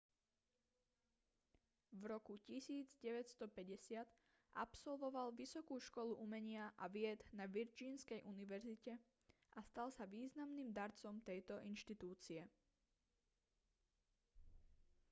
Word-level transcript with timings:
v 1.93 2.03
roku 2.13 2.33
1950 2.49 3.45
absolvoval 4.65 5.27
vysokú 5.41 5.75
školu 5.87 6.13
umenia 6.25 6.65
a 6.73 6.85
vied 6.95 7.19
na 7.37 7.45
virgínskej 7.57 8.19
univerzite 8.33 8.93
a 9.61 9.61
stal 9.69 9.89
sa 9.97 10.09
významným 10.15 10.69
darcom 10.79 11.15
tejto 11.29 11.53
inštitúcie 11.71 12.41